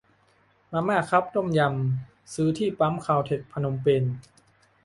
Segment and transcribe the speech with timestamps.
[0.71, 4.03] มาม่าคัพต้มยำ ซื้อที่ปั๊มคาลเท็กซ์พนมเปญ